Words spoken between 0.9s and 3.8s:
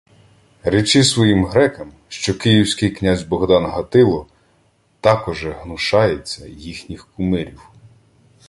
своїм грекам, що київський князь Богдан